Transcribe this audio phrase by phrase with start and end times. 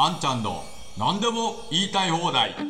[0.00, 0.62] あんちゃんの
[0.96, 2.54] 何でも言いたい放題。
[2.54, 2.62] こ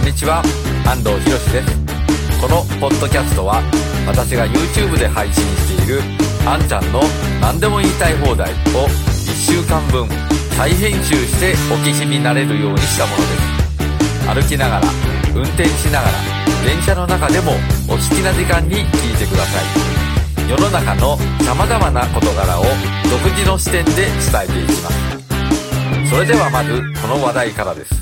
[0.00, 0.42] んにちは。
[0.84, 2.40] 安藤博です。
[2.40, 3.62] このポッドキャストは
[4.08, 6.00] 私が YouTube で配信している
[6.44, 7.00] あんちゃんの
[7.40, 8.54] 何でも言いたい放題を
[8.88, 10.08] 1週間分
[10.56, 14.42] 再編集してお聞きになれるようにしたものです。
[14.42, 14.88] 歩きながら
[15.32, 16.31] 運転しながら
[16.64, 17.52] 電車の中でも
[17.88, 19.64] お好きな時間に聞いてください。
[20.50, 22.64] 世の中の様々な事柄を
[23.10, 24.06] 独自の視点で伝
[24.44, 26.10] えていきます。
[26.10, 27.94] それではまずこの話題からです。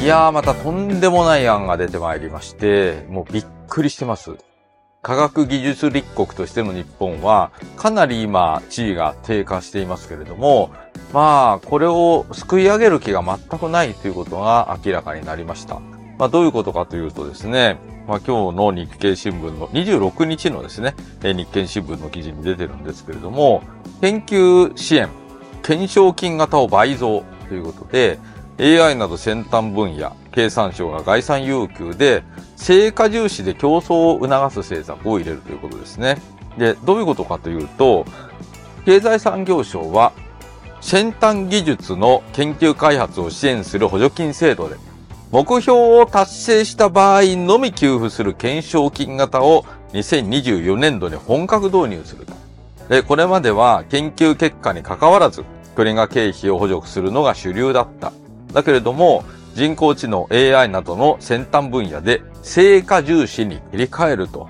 [0.00, 4.32] いやーまたとんでもない案が出てまいりまして、もうびっくりしてます。
[5.04, 10.70] 科学技術立国としての日本は、かなり今、地位が低下していますけれども、
[11.12, 15.78] まあ、これを救い上げる気が全くないということが明らかになりました。
[16.18, 17.76] まあ、どういうことかというとですね、
[18.08, 23.62] まあ、今日の日経新聞の26日のですね、日経新聞の記事に出てるんですけれども、
[24.00, 25.10] 研究支援、
[25.60, 28.18] 懸賞金型を倍増ということで、
[28.58, 32.24] AI など先端分野、経産省が概算要求で、
[32.56, 36.20] 成果重視で競争を促す政策を入れるということですね。
[36.58, 38.04] で、どういうことかというと、
[38.84, 40.12] 経済産業省は、
[40.80, 44.76] 先端技術の研究開発を支援する補助金制度で、
[45.30, 52.26] 目標を達成した場合のみ給付する懸賞金型を2024年度に本格導入する。
[52.88, 58.12] で、これまでは研究結果に関わらず、国が経費を補助するのが主流だった。
[58.52, 59.24] だけれども、
[59.54, 64.48] 人工知能 AI などの先端分野で成果重視に切り替えると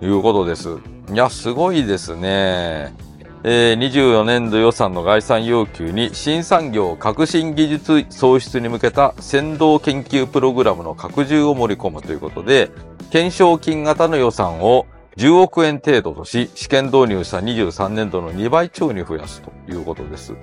[0.00, 0.78] いうことです。
[1.12, 2.94] いや、すごいですね。
[3.42, 12.70] えー24年度予算の概算要求に新産業革新技術創出に向けた先導研究プログラムの拡充を盛り込むということで、
[13.10, 14.86] 検証金型の予算を
[15.16, 20.34] 10億円程度とし、試験導入した23年度の2倍超に増やすということです。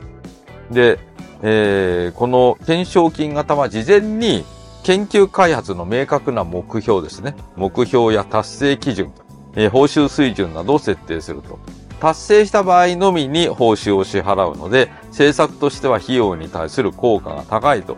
[0.71, 0.99] で、
[1.45, 4.45] えーこの検証金型は事前に
[4.83, 7.35] 研究開発の明確な目標ですね。
[7.57, 9.11] 目標や達成基準、
[9.55, 11.59] えー報酬水準などを設定すると。
[11.99, 17.97] 達成した場合のみに報酬を支払うので、政策としては費用に対する効果が高いと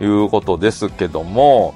[0.00, 1.74] いうことですけども、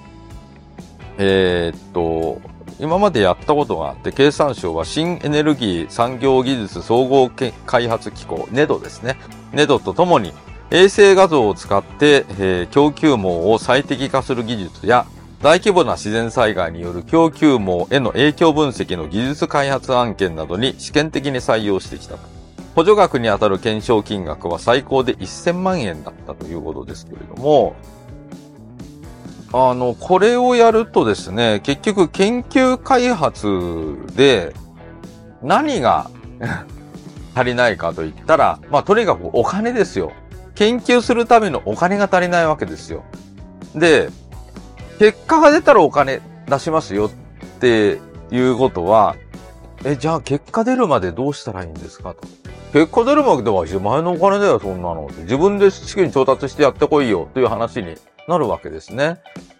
[1.17, 2.41] えーっと、
[2.81, 7.31] 今までやったことがあって、経産省は新エネルギー産業技術総合
[7.67, 9.17] 開発機構、ネドですね。
[9.53, 10.33] ネドとともに
[10.71, 15.07] 衛星画像を使って、えー供給網を最適化する技術や
[15.43, 22.21] 大規模な自然災害による供給網への影響分析の技術開発案件などに試験的に採用してきたと。
[22.75, 27.77] 補助額にあたる検証金額は最高で1000万円だったということですけれども、
[29.53, 34.55] あの、これをやるとですね、結局研究開発で
[35.43, 36.11] 何が
[37.37, 40.13] 足りないかと言ったら、まあとにかくお金ですよ。
[40.55, 43.05] 研究するためのお金が足りないわけですよ。
[43.75, 44.09] で、
[44.99, 47.11] 結果が出たらお金出しますよっ
[47.61, 48.01] て
[48.31, 49.17] いうことは、
[49.85, 52.27] え、じゃあ結果出るまでどうしたらいいんですかと。
[52.73, 55.09] 結果出るまでは前のお金だよ、そんなの。
[55.23, 57.97] 自分で資金調達してやってこいよという話に
[58.29, 59.19] なるわけですね。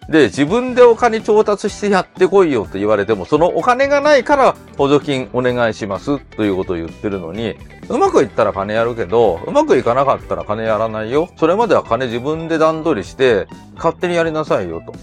[0.09, 7.55] で、自分でお金調達してやってこいよと言われても、そのお金がないから補助金お願いしますということを言ってるのに、
[7.89, 11.29] うまくいったら金やるけど、うまくいかなかったら金やらないよ。
[11.37, 14.93] それまでは金自分で段取りして、勝手にやりなさいよと。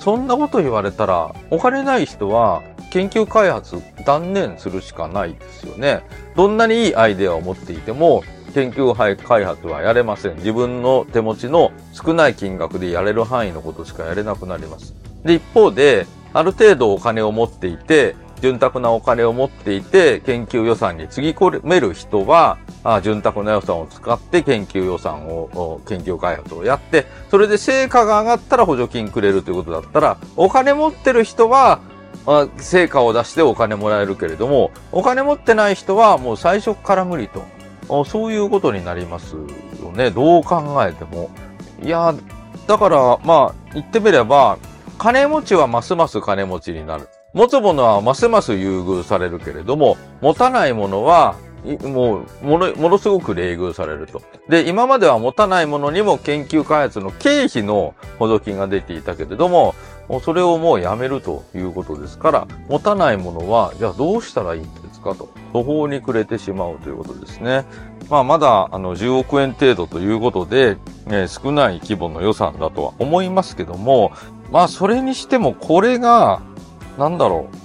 [0.00, 6.02] そんなこと言われたら、お金ない人は研究開発断念するしかないですよね。
[6.34, 8.22] どんなにいいアイデアを持っていても、
[8.56, 10.36] 研究開発はやれません。
[10.36, 14.94] 自分の手持ちの少ない金額でやれる範囲のことしかやれなくなります。
[15.24, 31.80] で、一方で、ある程度お金を持っていて、潤沢なお金を持っていて、研究予算につぎ込める人は、あ潤沢な予算を使って研究予算を、研究開発をやって、それで成果が上がったら補助金くれるということだったら、お金持ってる人は、
[32.26, 37.42] あ成果を出してお金もらえるけれども、お金持ってない人はもう最初から無理と。
[38.06, 39.36] そういうことになります
[39.82, 40.10] よね。
[40.10, 41.30] どう考えても。
[41.82, 42.14] いや、
[42.66, 44.58] だから、まあ、言ってみれば、
[44.98, 47.08] 金持ちはますます金持ちになる。
[47.32, 51.36] 持つものはますます優遇されるけれども、持たないものは、
[51.82, 54.22] もう、もの、ものすごく冷遇されると。
[54.48, 59.74] で、今までは持たないものにも研究開発の経費の補助金が出ていたけれども、
[60.08, 67.64] もそれをもうやめるということですから、持たないものは、じゃあどうしたらいいんですかと、途方に暮れてしまうということですね。
[68.10, 70.76] まあ、まだ、あの、10億円程度ということで、
[71.06, 74.12] えー、少ない規模の予算だとは思いますけども、
[74.50, 76.42] まあ、それにしてもこれが、
[76.98, 77.56] なんだろう、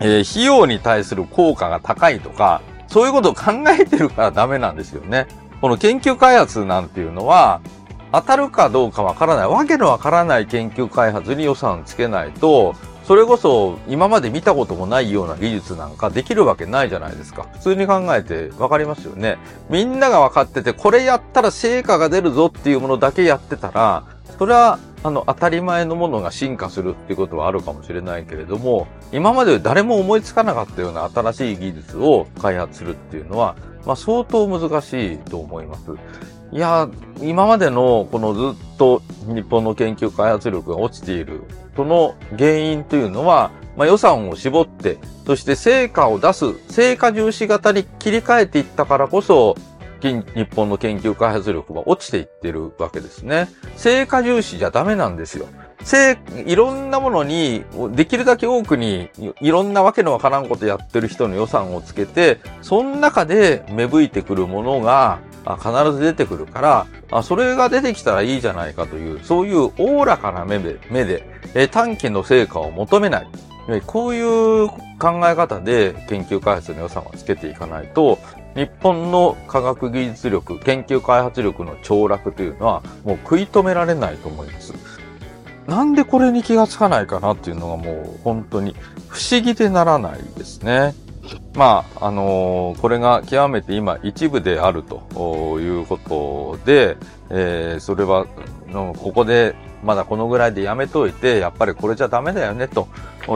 [0.00, 5.26] えー、費用に対する効果が高いとか、そういうことを考えてるからダメなんですよね。
[5.60, 7.60] この研究開発なんていうのは、
[8.12, 12.74] 当たるかどうかわからない、わけのわからない研究開発に予算つけないと、
[13.06, 17.46] それこそ今まで見たこともないような技術なんかできるわけないじゃないですか。
[17.52, 19.38] 普通に考えてわかりますよね。
[19.70, 24.04] みんながわかってて、これやったら成果が出るぞっていうものだけやってたら、
[24.38, 33.54] それはあの、当たり前のものが進化するっていうことはあるかもしれないけれども、今まで誰も思いつかなかったような新しい技術を開発するっていうのは、
[33.86, 35.92] まあ、相当難しいと思います。
[36.50, 36.88] いや、
[37.20, 41.44] 今までのこのずっと日本の研究開発力が落ちている、
[41.76, 49.54] その原因というのは、まあ、予算を絞って、そして成果を出す、成果重視型に切り替えていったからこそ、
[50.00, 53.48] 日本の研究開発力は落ちていってるわけですね。
[53.76, 55.46] 成果重視じゃダメなんですよ。
[55.86, 59.08] せいろんなものに、できるだけ多くに、
[59.40, 65.20] いろんなわけのわからんことやってる人の予算をつけて、その中で芽吹いてくるものが、
[65.62, 71.24] 必ず出てくるから、あ、それが出てきたらいいじゃないかという、そういうおおらかな目で、目で、
[71.54, 73.28] え短期の成果を求めない。
[73.86, 74.68] こういう
[74.98, 78.18] 考え方で研究開発の予算をつけていかないと、
[78.56, 84.95] 日本の科学技術力、研究開発力の凋落というのはもう食い止められないと思います。
[85.66, 88.74] なんでこれに気がつかないかなっていうのがもう本当に
[89.08, 90.94] 不思議でならないですね。
[91.54, 96.96] まあ、あのー、これが極めて今一部であるということで、
[97.30, 98.26] えー、それは、
[98.68, 102.88] のここでまだこのぐらいでやめといて、やっぱりこれじゃダメだよねと。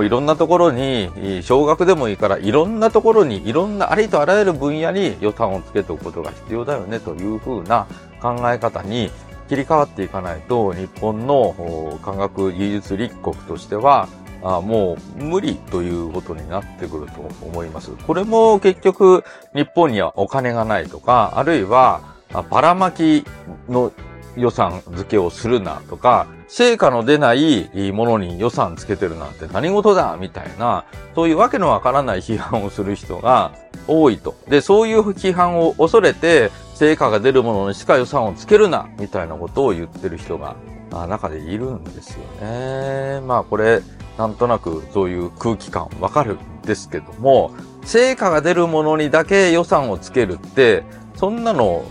[0.04, 7.86] いろんなところに、少額でもいいから、いろんなところに、いろんなありとあらゆる分野に予算をつけておくことが必要だよねというふうな
[8.20, 9.10] 考え方に
[9.50, 14.08] 切り替わっていかないと、日本の科学技術立国としては、
[14.44, 17.90] あもう無理ということになってくると思います。
[18.06, 22.00] これも結局日本にはお金がないとか、あるいは
[22.48, 23.24] ばらまき
[23.68, 23.90] の
[24.36, 30.84] 予算付けをするなとか、成果の出ないものに予算つけてるなんて何事だみたいな、
[31.14, 33.52] そういうわけのわからない批判をする人が
[33.86, 34.34] 多いと。
[34.48, 40.56] で、そういう批判を恐れて、成果が出るものにしか予算をつけるなみたいなことを言ってる人が
[40.92, 43.20] あ中でいるんですよね。
[43.20, 43.82] まあこれ、
[44.16, 47.52] なんとなくそういう空気感わかるんですけども、
[47.84, 50.84] 成果が出るものにだけ予算をつけるって、
[51.16, 51.84] そんなの、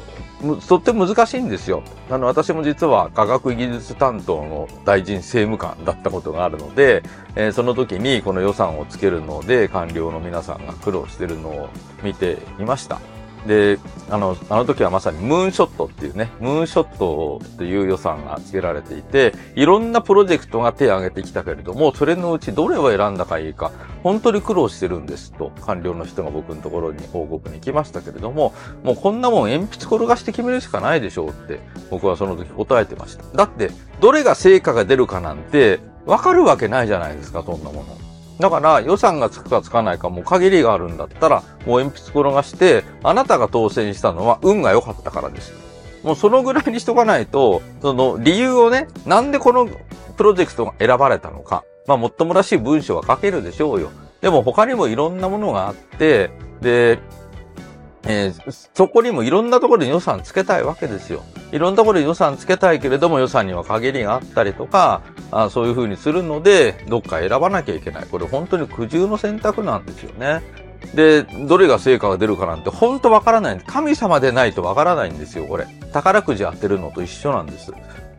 [0.67, 1.83] とっても難しいんですよ。
[2.09, 7.03] あの、私も実は科学技術担当の大臣政務官だったことがあるので、
[7.35, 11.69] えー、その時にこの予算をつけるので官僚の皆さんが苦労してるのを
[12.03, 13.18] 見ていました。
[13.45, 23.71] で、あの、あの時はまさにムーンショットっていうね、ムーンショットっていう予算が付けられていて、いろんなプロジェクトが手を挙げてきたけれども、それのうちどれを選んだかいいか、
[24.03, 28.53] 本当に苦労してるんですと、官僚の人が僕のところに報告に来ましたけれども、
[28.83, 31.59] もうこんなもん鉛筆転がして決めるしかないでしょうって、
[31.89, 33.23] 僕はその時答えてました。
[33.35, 33.71] だって、
[34.01, 38.08] どれが成果が出るかなんて、わかるわけないじゃないですか、そんなもの。
[38.39, 45.53] だから予算がつくかつかないかもう限りがあるんだったら、もう鉛筆転がして、あなたが当選したのは運が良かったからです。
[46.03, 49.67] もうそのぐらいにしとかないと、その理由をね、なんでこの
[50.15, 51.63] プロジェクトが選ばれたのか。
[51.87, 53.89] まあ、もっともらしい文章は書けるでしょうよ。
[54.21, 56.29] でも他にもいろんなものがあって、
[56.61, 56.99] で、
[58.03, 61.23] えー、そこにもいろんなところに予算つけたいわけですよ。
[61.51, 65.01] いろんなところに予算つけたいけれども予算には限りがあったりとか、
[65.31, 68.05] あそういうふうにするので、どっか選ばなきゃいけない。
[68.05, 70.41] これ本当に苦渋の選択なんですよね。
[70.93, 73.59] で、どれが成果が出るかなんて本当わからない。
[73.65, 75.67] 神様でないとわからないんですよ、これ。
[75.91, 77.71] 宝くじ当てるのと一緒なんです。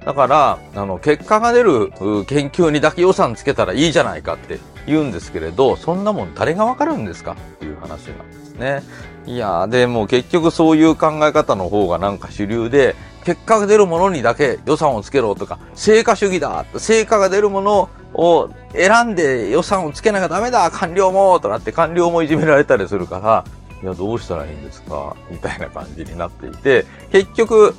[0.05, 1.91] だから、あの、結果が出る
[2.27, 8.83] 研究にだけ予算つけたらいいじゃないかって言うんですけれど、そんなもん誰がわかるんですかっていう話なんですね。
[9.31, 23.45] いやでも結局そういう考え方の方がなんか主流で、結果が出るものにだけ予算をつけろとか、成果主義だ成果が出るものを選んで予算をつけなきゃダメだ官僚もとなって官僚もいじめられたりするから、
[23.81, 27.77] いや、どうしたらいいんですかみたいな感じになっていて、結局、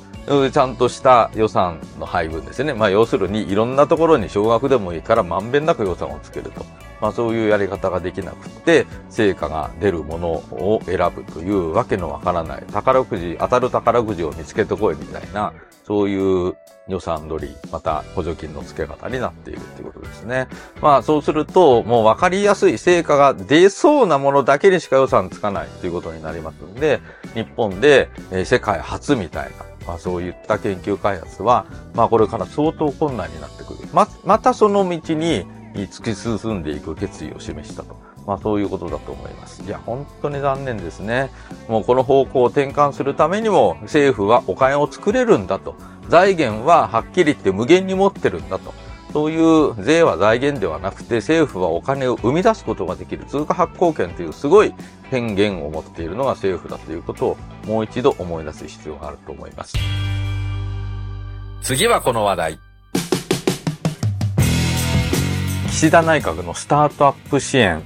[0.52, 2.72] ちゃんとした予算の配分ですね。
[2.72, 6.64] まあ要するにいろんなところに少額でもいいからまんべんなく予算をつけると
[7.02, 15.52] まあそういうやり方ができなくって、成果が出るものを選ぶというわけのわからない、宝くじ、当たる宝くじを見つけてこいみたいな、
[15.84, 16.56] そういう
[16.86, 20.46] 予算取り、また補助金の付け方になっているということですね。
[20.80, 27.00] まあそうすると、もうわかりやすい成果が出そうなものだけにしか予算つかないということになりますので、
[27.34, 33.88] 日本で、え世界初みたいな、まあそういった研究開発は、まあこれから相当困難になってくる。
[33.92, 35.46] ま、またその道に
[35.80, 37.96] 突き進んでいく決意を示したと。
[38.26, 39.62] まあそういうことだと思います。
[39.62, 41.30] いや、本当に残念ですね。
[41.68, 45.74] もうこの方向を転換するためにも政府はお金を作れるんだと。
[46.08, 48.72] 財源ははっきり言って無限に持ってるんだと。
[49.12, 54.72] そういう税は財源ではなくて政府はお金を生み出すことができる通貨発行権というすごい
[55.10, 57.36] 権限を持っているのが政府だということを
[57.66, 59.76] もう一度思い出す必要があると思います。
[61.60, 62.71] 次はこの話題。
[65.72, 67.82] 岸田内閣のスタートアップ支援。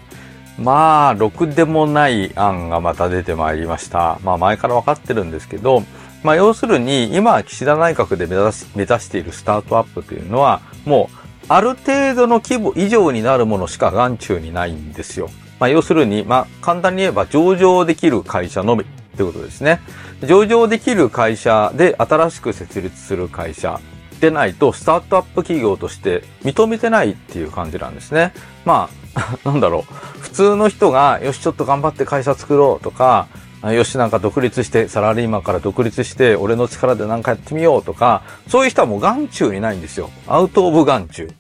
[0.59, 4.19] まあ、ろくでもない案がまた出てまいりました。
[4.23, 5.83] まあ、前から分かってるんですけど、
[6.23, 11.17] まあ、要するに、今、岸田内閣で目指し、目指しているスタートアップというのは、もう、
[11.49, 15.31] ある程度の規模以上になるものしか眼中にないんですよ。
[15.61, 18.85] まあ、要するに、まあ、簡単に言えば上場できる会社のみ
[19.17, 19.81] ということですね。
[20.23, 23.81] 上場できる会社で新しく設立する会社
[24.21, 28.33] でないと、スタートアップ企業として認めてないっていう感じなんですね。
[28.65, 30.21] まあ、 なんだろう。
[30.21, 33.29] 普通の人が、よし、ちょっと頑張って会社作ろうとか、
[33.63, 40.11] よし、なんか独立して、サラリーマンから独立して、俺の力でなんかやってみようとか、そういう人はもう眼中にないんですよ。
[40.29, 41.31] アウトオブ眼中。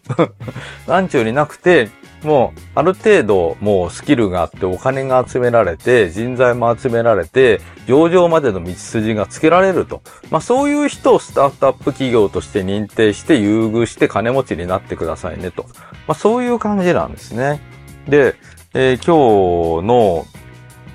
[0.88, 1.90] 眼中になくて、
[2.26, 10.02] もう、ある程度、もうスキルがあって、お金が集められて、人材も集められて、上場までの道筋がつけられると。
[10.30, 15.66] まあそういう人をスタートアップ企業として認定して優遇して金持ちになってくださいねと。
[16.06, 17.61] まあそういう感じなんですね。
[18.09, 18.35] で、
[18.75, 20.26] えー今日の、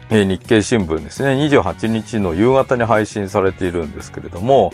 [0.09, 4.73] えー日経新聞ですね、28日の夕方に配信されているんですけれども、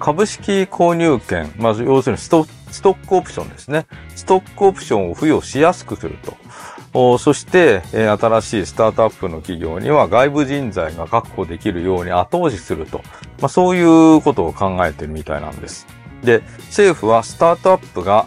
[0.00, 3.86] 株式購入権、まあ要するにストッストックオプションですね。
[4.14, 6.16] ストックオプションを付与しやすくする
[6.92, 7.18] と。
[7.18, 13.02] そして、え新しいスタートアップの企業には外部人材が確保できるように後押しすると。
[13.40, 13.82] まあ、そうい
[14.16, 15.86] うことを考えてるみたいなんです。
[16.22, 18.26] で、政府はスタートアップが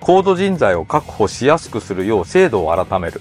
[0.00, 3.20] 高度人材を確保しやすくするよう制度を改める。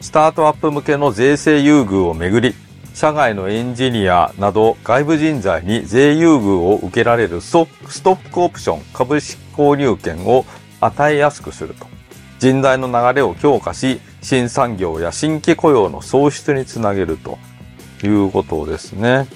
[0.00, 2.54] スタートアップ向けの税制優遇をめぐり、
[2.94, 10.44] 社外のエンジニアなど外部人材に税優遇を受けられるストックオプション株式購入権を
[10.80, 11.86] 与えやすくすると。
[12.38, 17.38] 人材の流れを強化し、新産業や新規雇用の創出につなげると
[18.02, 19.28] いうことですね。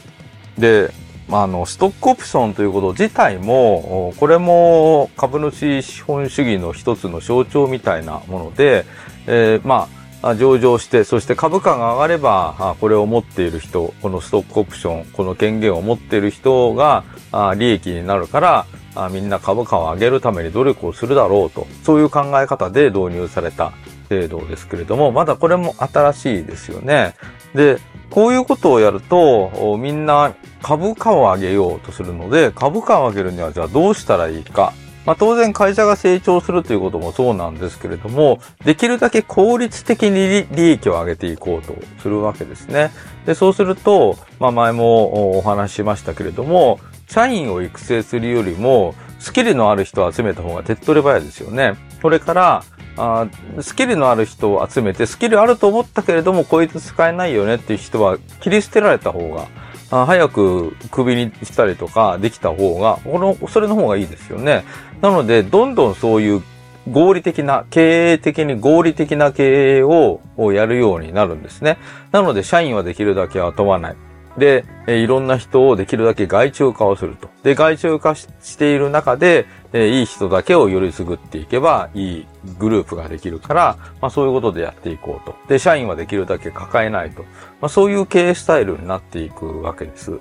[0.59, 0.91] で、
[1.29, 8.85] まあ、あの、ストックオプションということ自体も、これも株主資本主義の一つの象徴みたいなもので、
[9.29, 9.96] えーま、あ
[10.35, 23.73] 上場して、そして株価が上がれば、あこれを持っている人、このストックオプション、この権限を持っている人が、あ利益になるから、あみんな株価を上げるために努力をするだろうと、そういう考え方で導入された
[24.09, 27.15] 制度ですけれども、まだこれも新しいですよね。
[27.55, 27.79] で、
[28.11, 34.73] こういうことをやると、みんな株価を上げようとするので、株価を上げるにはじゃあどうしたらいいか。
[35.07, 42.91] まあ当然会社が成長するということもそうなんですけれども、できるだけ効率的に利益を上げていこうとするわけですね。
[43.25, 51.75] で、そうすると、まあ前もお話ししましたけれども、社員を育成するよりも、スキルのある人を集めた方が手っ取り早いですよね。
[52.03, 52.65] それから、
[52.99, 53.27] あ
[53.61, 59.47] スキルのある人を集めて、スキルあると思ったけれども、こいつ使えないよねっていう人は切り捨てられた方が、
[59.91, 64.65] あ早くクビにしたりとかできた方が、この、それの方がいいですよね。
[65.01, 66.43] なので、どんどんそういう
[66.91, 70.21] 合理的な、経営的に合理的な経営を
[70.53, 71.79] やるようになるんですね。
[72.13, 73.97] なので、社員はできるだけ雇わない。
[74.39, 77.31] で、いろんな人をできるだけ外注化をすると。
[77.43, 78.29] で、外注化し
[78.59, 79.47] ている中で、
[79.85, 82.27] えいい人だけをよりすぐっていけば、いい
[82.59, 85.37] グループができるから、まあそういうことでやっていこうと。
[85.49, 87.23] で、社員はできるだけ抱えないと。
[87.61, 90.19] まあそういう経営スタイルになっていくわけです。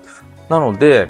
[0.48, 1.08] なので、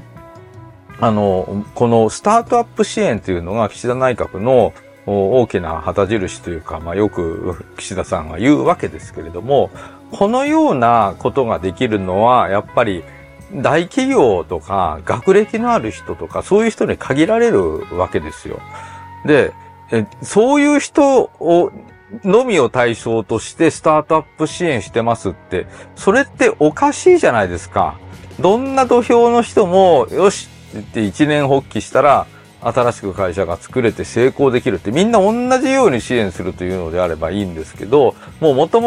[1.01, 4.73] あの、このスタートアップ支援というのが岸田内閣の
[5.07, 9.71] 大きな旗印というか、まあよく 岸田さんが言うわけですけれども、
[10.13, 13.05] このようなことができるのは、やっぱり
[13.53, 18.61] 大企業とか学歴のある人とかそういう人に限られるわけですよ。
[19.25, 19.53] で、
[20.23, 21.73] そういう人を、
[22.23, 27.99] のみを対象としてスタートアップ支援してますって、それっておかしいじゃないですか。
[28.41, 30.49] どんな土俵の人も、よし
[30.79, 32.27] って一年発起したら、
[32.61, 38.81] 新しく会社が作れて成功できるってみんな同じように支援するというのであればいいんですけど、もう元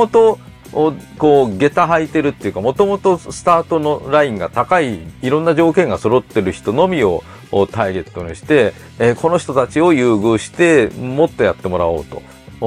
[0.74, 12.22] 々こう、下駄履いてるっていうか、もともとスタートのラインが高い、いろんな条件が揃ってる人のみをターゲットにして、えー、この人たちを優遇して、もっとやってもらおうと。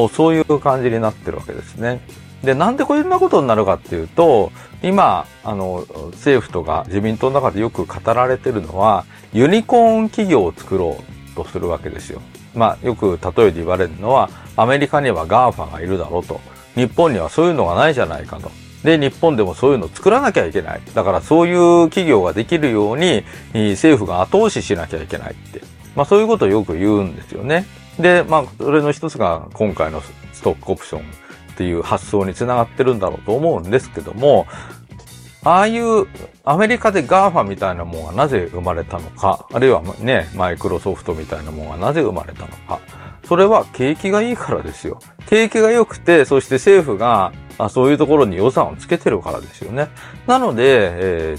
[0.09, 2.01] そういう感じになってるわけですね。
[2.43, 4.51] で、なんでこんなことになるかっていうと、
[4.83, 12.21] 今、あの、政府とか自民党の中でよく語られてるのは、ユニコーン企業を作ろうとするわけですよ。
[12.55, 16.41] まあ、よく例えで言われるのは、アメリカには GAFA がいるだろうと。
[16.75, 18.51] 日本にはそういうのがないじゃないかと。
[18.85, 20.81] で、日本でもそういうのを作らなきゃいけない。
[20.95, 25.61] だからそういう企業ができるように、政府が後押ししなきゃいけないって。
[25.95, 27.67] まあそういうことをよく言うんですよね。
[27.99, 30.03] で、まあそれの一つが今回の
[30.33, 31.05] ストックオプションっ
[31.57, 34.47] ていう発想につながってるんだろうと思うんですけども、
[35.45, 36.07] ああいう
[36.45, 42.81] アメリカで GAFA みたいなものがなぜ生まれたのか、あるいはね、マイクロソフトみたいなものがなぜ生まれたのか。
[43.25, 45.01] それは景気がいいからですよ。
[45.27, 49.89] 景気が良くて、そして政府があそういうところに予算をつけてるからですよね。
[50.27, 51.37] なので、え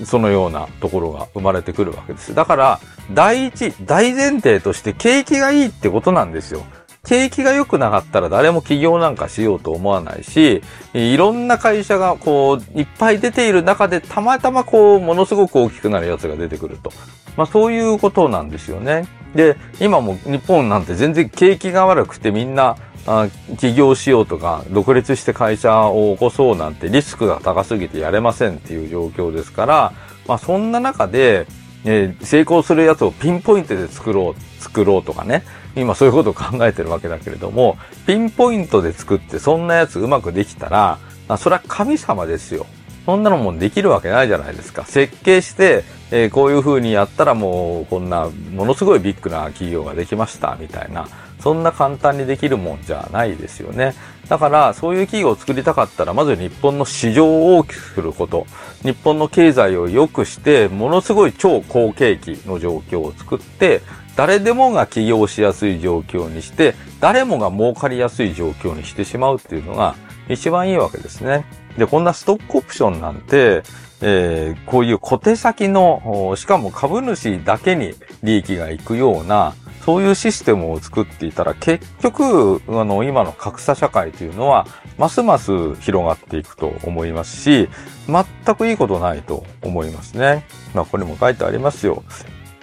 [0.00, 2.34] ー、そのようなところが生まれてくるわけです。
[2.34, 2.80] だから、
[3.12, 6.64] 第一、大前提として景気がいいってことなんですよ。
[7.04, 10.62] 景気が良くなかったら誰も起業なんかしようと思わないし、
[10.94, 16.92] いろんな会社がこう、いっぱい出ている中でたまたまこう、ものすごく大きくなるやつが出てくると。
[17.36, 19.06] まあそういうことなんですよね。
[19.34, 29.92] で、今も日本なんて全然景気が悪くてみんな、あ起業しようとか、独立して会社を起こそうなんてリスクが高すぎてやれませんっていう状況ですから、
[30.26, 31.46] まあそんな中で、
[31.84, 35.42] えー、成功するやつをピンポイントで作ろう、作ろうとかね。
[35.74, 40.98] 今そういうことを考えてるわけだけれども、ピンポイントで作ってそんなやつうまくできたら、
[41.28, 42.66] あそれは神様ですよ。
[43.04, 44.84] そんなのもできるわけないじゃないですか。
[44.84, 51.08] 設計して、えー、こういう風にやったらもうこんなものすごいビッグな企業ができましたみたいな、
[51.40, 53.94] そんな簡単にできるもんじゃないですよね。
[54.28, 58.46] だからそういう企業を作りたかったらまず日本の市場を大きくすること、
[58.82, 63.80] 日本の経済を良くしてものすごい超好景気の状況を作って、
[64.14, 69.94] 誰でもが起業しやすい状況にして、誰もが儲かりやすい状況にしてしまうっていうのが
[70.28, 71.44] 一番いいわけですね。
[71.76, 73.62] で、こんなストックオプションなんて、
[74.00, 84.66] えー、こういう小手先の、しかも株主だけに利益がいくような、そういうシステムを作っていたら、結局、あの、今の格差社会というのは、
[84.98, 87.68] ますます広がっていくと思いますし、
[88.06, 90.44] 全くいいことないと思いますね。
[90.74, 92.04] まあ、これも書いてありますよ。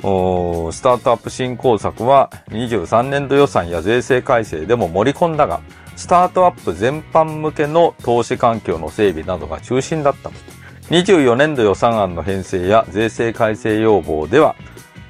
[0.02, 5.60] スタートアップ振興策は23年度予算や税制改正でも盛り込んだが、
[6.00, 10.32] スタートアップ全般向けの投資環境の整備などが中心だった。
[10.92, 14.56] 24年度予算案の編成や税制改正要望では、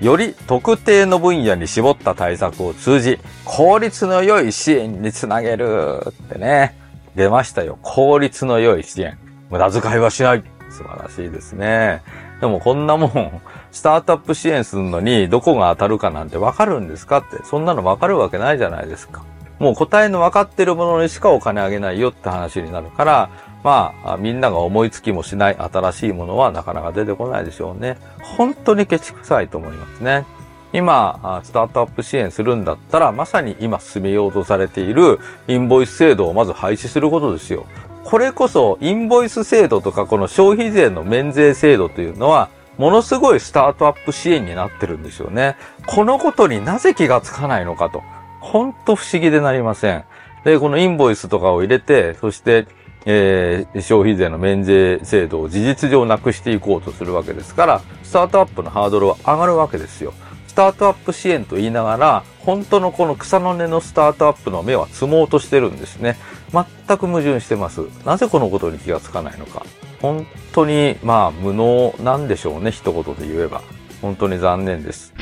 [0.02, 6.76] より特定の分野に絞った対策を通じ、効率の良い支援につなげるってね、
[7.14, 7.78] 出ましたよ。
[7.84, 9.20] 効率の良い支援。
[9.52, 10.44] 無駄遣いはしない。
[10.72, 12.02] 素晴らしいですね。
[12.42, 19.24] でもこんなもん、スタートアップ支援するのにどこが当たるかなんてわかるんですかって、そんなのわかるわけないじゃないですか。
[19.60, 23.30] もう答えの分かってるものにしかお金あげないよって話になるから、
[23.64, 27.98] まあ、みんなが思いつきもしない新しいものはなかなか出てこないでしょうね。
[28.38, 30.26] 本当にケチくさいと思いますね。
[30.72, 37.66] 今、スタートアップ支援するんだったら、まさに今進めようとされているインボイス制度をまず廃止することですよ。
[38.04, 45.58] これこそ、インボイス制度とかこの消費税の免税制度というのは、ものすごいスタートアップ支援になってるんですよね。
[45.86, 48.04] このことになぜ気がつかないのかと。
[48.40, 50.04] ほんと不思議でなりません。
[50.44, 52.68] で、このインボイスとかを入れて、そして、
[53.06, 60.14] えー、消費税の免税制度を事実上なくしていこうとするわけですから、スタートアップのハードルは上がるわけですよ。
[60.48, 66.18] スタートアップ支援と言いながら、本当のこの草の根のスタートアップの目は積もうとしてるんですね。
[66.52, 67.82] 全く矛盾してます。
[68.06, 69.66] なぜこのことに気がつかないのか。
[70.02, 73.62] 本当に、まあ、無能なんでしょうね、一言で言えば。
[74.02, 75.14] 本当に残念です。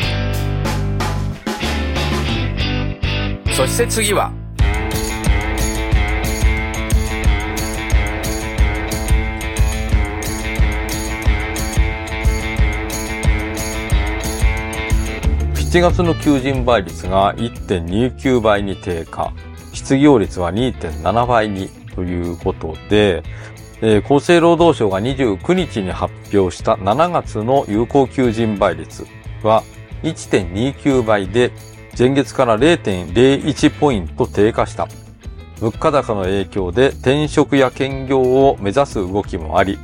[3.57, 4.31] そして次は、
[15.55, 19.33] 7月の求人倍率が1.29倍に低下。
[19.73, 23.23] 失業率は2.7倍にということで、
[23.81, 29.07] えー、厚生労働省が29日に発表した7月の有効求人倍率
[29.41, 29.63] は
[30.03, 31.51] 1.29倍で
[31.97, 34.87] 前月から0.01ポイント低下した。
[35.59, 39.79] 物価高の影響で転職や兼業を目指す動きもあり、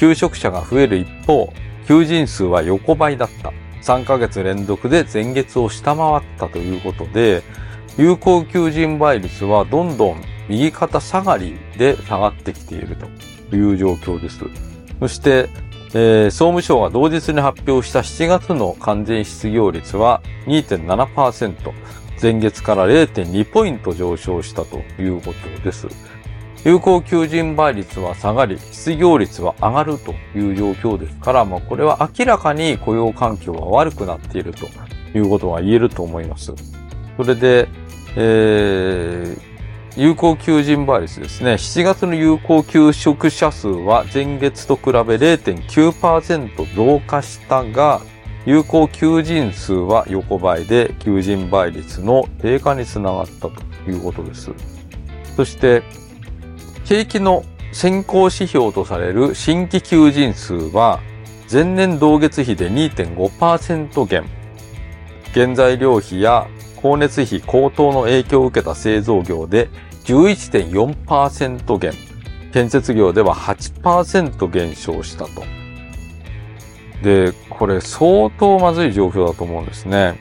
[0.00, 1.52] 求職者が増える一方、
[1.86, 3.52] 求人数は横ばいだった。
[3.82, 7.44] 3ヶ月連続で前月を下回ったということで、
[7.96, 10.16] 有効求人倍率はどんどん
[10.48, 12.96] 右肩下がりで下がってきている
[13.50, 14.40] という状況です。
[14.98, 15.48] そして、
[15.94, 21.72] えー、総務省が同日に発表した7月の完全失業率は2.7%、
[22.20, 25.88] 前月から0.2ポイント上昇したということです。
[26.64, 34.66] 有効求人倍率は下がり、失業率は上がるという状況ですから、まあ、これは明らかに雇用環境は悪くなっていると
[35.18, 36.52] いうことは言えると思います。
[37.16, 37.68] それで、
[38.16, 39.51] えー、
[39.96, 41.52] 有効求人倍率ですね。
[41.52, 48.00] 7月の有効求職者数は前月と比べ0.9%増加したが、
[48.46, 53.52] 有効求人数は横ばいで求人倍率の低下につながったと
[53.86, 54.50] いうことです。
[55.36, 55.82] そして、
[56.86, 61.00] 景気の先行指標とされる新規求人数は
[61.50, 64.24] 前年同月比で2.5%減。
[65.34, 66.46] 原材料費や
[66.82, 69.68] 光熱費高騰の影響を受けた製造業で
[70.04, 71.92] 11.4%減、
[72.52, 75.44] 建設業では8%減少したと。
[77.04, 80.18] で、これ相当まずい状況だと思うんですね。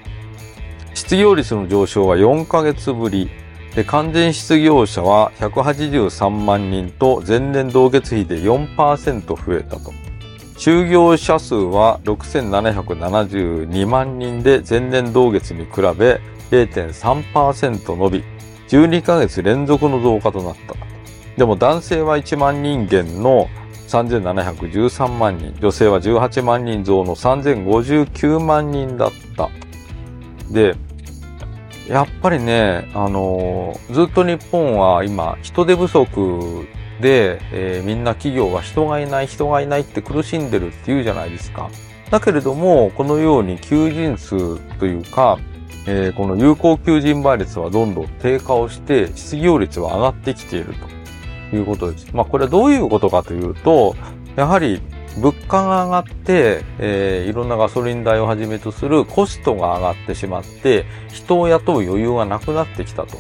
[0.94, 3.32] 失業率の上昇は4ヶ月ぶり。
[3.76, 9.92] で、完全失業者は183万人と前年同月比で4%増えたと。
[10.58, 18.24] 就業者数は6772万人で前年同月に比べ0.3%伸び、
[18.68, 20.76] 12ヶ月連続の増加となった。
[21.38, 23.48] でも男性は1万人減の
[23.88, 29.50] 3713万人、女性は18万人増の3059万人だった。
[30.52, 30.76] で、
[31.88, 36.68] やっぱりね、あのー、ずっと日本は今人手不足
[37.02, 41.70] で、えー、みんな企業は人がいない人がいないって苦しんでるって言うじゃないですか。
[42.10, 45.40] だけれども、このように求人数というか、
[45.88, 50.74] えー、この有効求人倍率はどんどん低下をして、失業率は上がってきている
[51.52, 52.08] ということです。
[52.14, 53.96] まあこれはどういうことかというと、
[54.36, 54.82] やはり
[55.18, 63.18] 物価が上がって、えー、いろんなガソリン代をはじめとするコストが上がってしまって、人を雇う余裕がなくなってきたと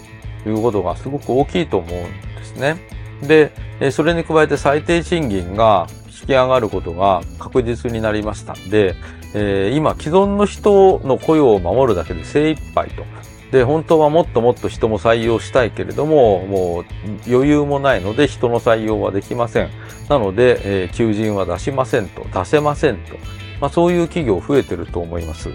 [0.47, 2.04] いうことがすごく大きいと思うん
[2.36, 2.78] ですね。
[3.21, 5.88] で、それに加えて最低賃金が
[6.21, 8.95] 引き上がることが確実になりましたんで、
[9.34, 13.03] えー、今既存の人の雇用を守るだけで精一杯と。
[13.51, 16.86] で、本当はもっともっと人も採用したいけれども、もう
[17.27, 19.69] 余裕もないので人の採用はできません。
[20.10, 23.15] なので、えー、求人は出しませんと、出せませんと。
[23.60, 25.49] まあそういう企業増えてると思います。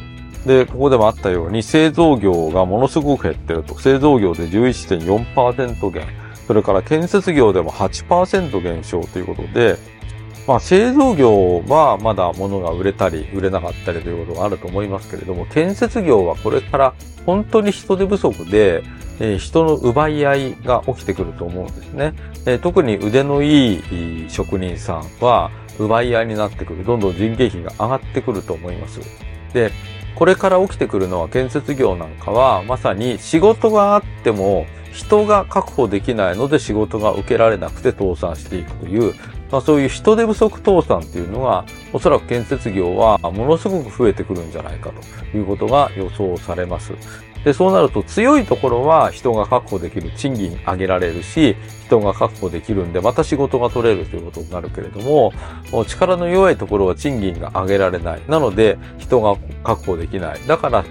[0.46, 3.78] で、ここでもあったように製造業がものすごく減ってると。
[3.80, 6.06] 製造業で11.4%減。
[6.46, 9.76] それから建設業でも8%減少ということで、
[10.46, 18.84] まあ、製造業はまだ物が売れたり、売れなかったりということがあると思いますけれども、建設業はこれから本当に人手不足で、
[19.18, 22.14] えー、人の奪い合いが起きてくると思うんですね。
[22.46, 26.84] えー、特に腕のいい職人さんは奪い合いになってくる。
[26.84, 29.00] どんどん人件費が上がってくると思います。
[29.52, 29.72] で、
[30.14, 39.14] これから起きてくるのは建設業なんかは、まさに仕事があっても人が確保できないので仕事が受けられなくて倒産していくという、
[39.50, 44.90] まあ、そういう人手不足倒産っていうのが、おそらく建設業はものすごく増えてくるんじゃないか
[45.30, 46.92] ということが予想されます。
[47.44, 51.54] で、そうなると強いところは人が確保できる、賃金上げられるし、
[51.86, 55.32] 人が確保できるんで、また仕事が取れるということになるけれども、
[55.86, 58.22] 力の弱いところは賃金が上げられない。
[58.26, 60.40] なので、人が確保できない。
[60.48, 60.84] だから、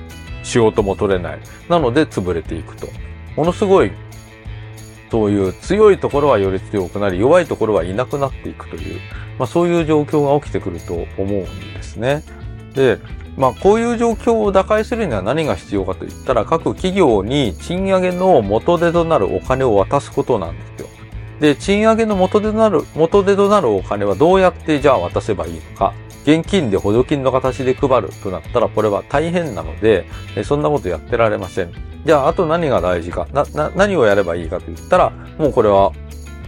[0.43, 1.39] 仕事も取れない。
[1.67, 2.87] なので、潰れていくと。
[3.35, 3.91] ものすごい
[5.15, 8.99] そういう強いところはより強くなり、弱いところはいなくなっていくという、
[9.39, 12.21] まあそういう状況が起きてくると思うんですね。
[12.73, 12.99] で、
[13.37, 20.89] まあこういう状況を打開するには何が必要かといったら、各企業に賃上げの元手となるお金を渡すことなんですよ。
[21.39, 25.93] で、賃上げの元手となる、元手となるお金はどうやってじゃあ渡せばいいのか。
[26.23, 30.05] 現金で補助金の形で配るとなったら、これは大変なので、
[30.43, 31.94] そんなことやってられません。
[32.05, 33.27] じゃあ、あと何が大事か？
[33.33, 35.91] な、な、何をやればいいかと言ったら、もうこれは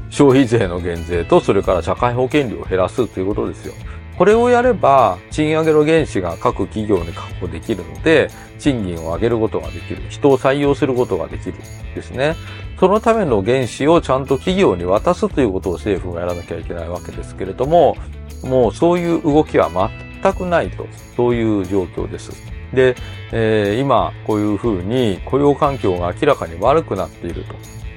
[0.09, 3.73] 消費税の減税と、それから社会保険料を減らすということですよ。
[4.17, 10.01] これをやれば、賃上げの原資が各企業に確保できるので、賃金を上げることができる。
[10.09, 11.55] 人を採用することができる。
[11.93, 12.35] ですね。
[12.79, 17.95] そのための原資をちゃんと企業に渡すということを政府がやらなきゃいけないわけですけれども、
[18.43, 19.69] もうそういう動きは
[20.21, 22.31] 全くないと、そういう状況です。
[22.73, 22.95] で、
[23.31, 27.45] えー、今こういうふうに雇用環境が明らかに悪くなっている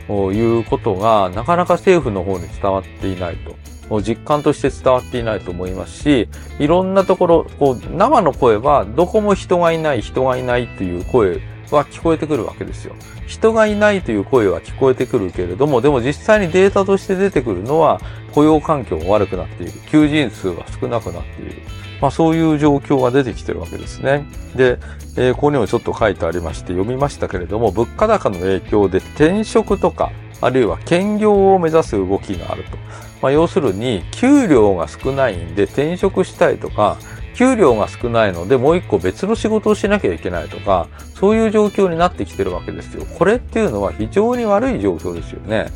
[0.08, 3.54] ということが、なかなか政府の方に伝わっていないと。
[4.02, 6.28] 実感として伝わっていないと思いますし、
[6.60, 11.40] いろんなところ、こう、生の声は、どこも人がいない、人がいないという声
[11.72, 12.94] は聞こえてくるわけですよ。
[13.26, 18.00] 人がいないという声は聞こえてくるけれども、でも実際にデータとして出てくるのは、
[18.32, 19.72] 雇用環境が悪くなっている。
[19.90, 21.62] 求人数が少なくなっている。
[22.00, 24.24] まあそういう状況が出てきてるわけですね。
[24.54, 24.78] で、
[25.16, 30.10] えー、ここにもちょっと書いてありまして読みましたけれども、物価高の影響で転職とか、
[30.40, 32.78] あるいは兼業を目指す動きがあると。
[33.22, 36.96] まあ要するに、給料が少ないんで転職したいとか、
[37.34, 43.04] 給料が少ないのでもう一個別の仕事をしなきゃいけないとか、そういう状況になってきてるわけですよ。
[43.18, 45.66] これっていうのは非常に悪い状況ですよね。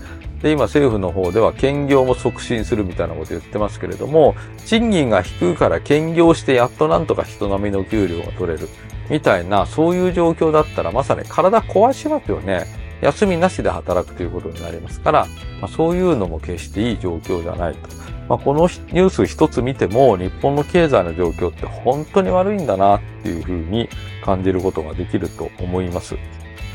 [0.45, 4.35] で、今政府の方では兼業も促進するみたいなこと言ってますけれども、
[4.67, 8.69] 賃金が低いから兼業してやっとなんとか人並みの給料が取れる。
[9.09, 12.67] みたいな、そういう状況だったらまさに体壊しますよね。
[13.01, 15.27] 休みなしで働くということになりますから、
[15.63, 17.89] まあ、そういうのも決していい状況じゃないと。
[18.29, 23.89] まあ、このニュース一つ見ても、日本の経済の状況って本当に悪いんだなっていうふうに
[24.23, 26.17] 感じることができると思います。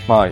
[0.07, 0.29] まあ、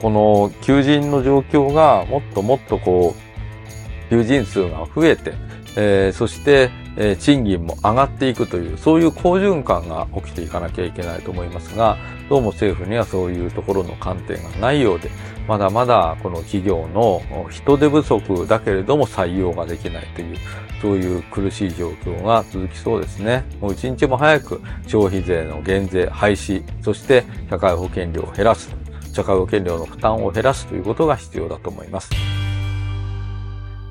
[0.00, 5.34] この求人の状況がもっともっとこう、求人数が増えて、
[5.76, 11.96] えー、そして、えー、賃金も上がっていくという、そういう好循環が起きていかなきゃいけないと思いますが、
[12.28, 15.10] どうも政府にはそういうところの観点がないようで、
[15.46, 20.36] まだまだこの企業の人手不足だけれども採用ができないという、
[20.82, 23.44] そういう苦しい状況が続きそうですね。
[23.60, 28.70] もう一日も早く消費税の減税廃止、そして社会保険料を減らす、
[29.18, 32.08] 社会保険料の負担を減らすということが必要だと思います。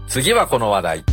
[0.08, 1.04] 次はこの話題。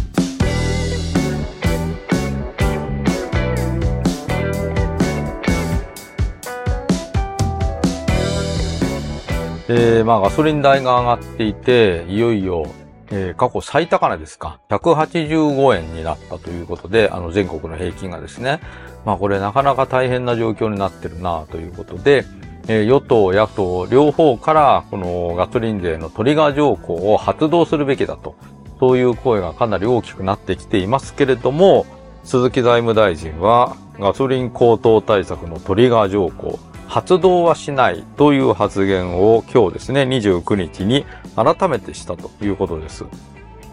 [9.66, 12.66] えー、まあガソリン代が上がっていて、いよいよ、
[13.11, 14.61] えー、過去最高値ですか。
[14.68, 18.61] 185円になったということで、あの全国の平均がですね。
[19.05, 22.24] まあこれなかなか大変な状況になってるなということで、
[22.66, 28.35] 与党、野党、両方からこのガソリン税のトリガー条項を発動するべきだと。
[28.81, 31.87] そういう声がかなり大きくなってきていますけれども、
[32.24, 41.05] 鈴木財務大臣はガソリン高騰対策のトリガー条項、発動はしないという発言を今日ですね、29日に
[41.37, 43.05] 改めてしたということです。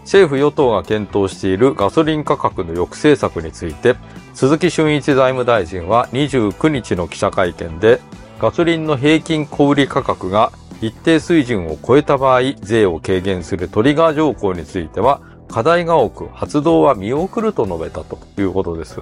[0.02, 3.96] 政府与党が検討しているガソリン価格の抑制策について、
[4.34, 8.00] 鈴木俊一財務大臣は29日の記者会見で、
[8.42, 10.50] ガソリンの平均小売価格が
[10.80, 19.00] 一定水準を超えた場合、税を軽減するトリガー条項については、課題が多く、発動は見送ると述べたということです。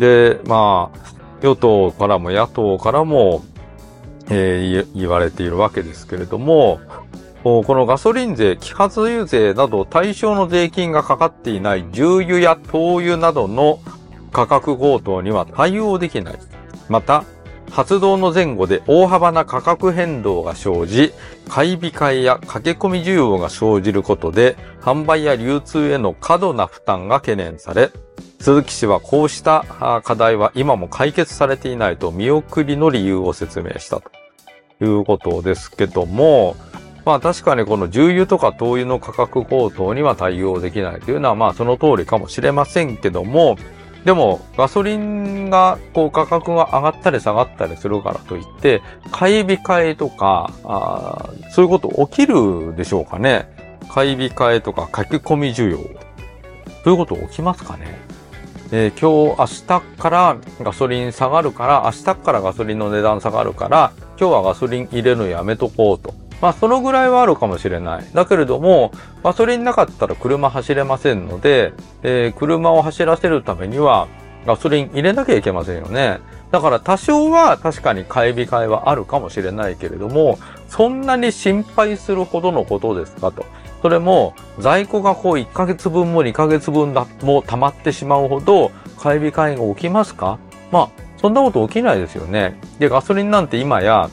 [0.00, 0.98] で、まあ、
[1.40, 3.44] 与党からも野党からも、
[4.28, 6.80] えー、言われているわけですけれども、
[7.44, 13.78] このガソリン税、揮発油税など対象の税金がかかっていない重油や灯油などの
[14.32, 16.38] 価格高騰には対応できない。
[16.88, 17.22] また、
[17.70, 21.12] 発動の前後で大幅な価格変動が生じ、
[21.48, 27.90] 買い控えや駆け込み需要が生じることで、販売や流通への過度な負担が懸念され、
[28.40, 34.10] 鈴木氏はこうした課題は今も解決されていないと見送りの理由を説明したと。
[34.80, 36.56] いうことですけども、
[37.04, 43.56] まあ確かにこの重油とか灯油の価格高騰には対応できないというのはまあその通りかもしれませんけども、
[44.08, 48.80] でも、ガソリンが、こう、価格が上がったり下がったりするからといって、
[49.12, 53.50] 買い控えとか、あそういうこと起きるでしょうかね。
[53.92, 55.76] 買い控えとか書き込み需要。
[55.76, 55.84] そ
[56.86, 57.98] ういうこと起きますかね。
[58.72, 66.14] えー、今日、明日からガソリン下がるから、明日からガソリンの値段下がるから、今日はガソリン入れるのやめとこうと。
[66.40, 68.04] まあ、そのぐらいはあるかもしれない。
[68.14, 68.92] だけれども、
[69.24, 71.72] ガソリンなかったら車走れませんので、
[72.02, 74.06] えー、車を走らせるためには、
[74.46, 76.20] ガソリン入れなきゃいけませんよね。
[76.50, 83.44] だから多少は確かに買い控えはあるかもしれないけれども、そんなに心配するほどのことですかと。
[83.82, 90.38] それも、在庫がこう1ヶ月分も2ヶ月分だ、もう溜まってしまうほど、買い控えが起きますか？
[90.72, 92.58] まあ、そんなこと起きないですよね。
[92.78, 94.08] で、ガソリンなんて今や、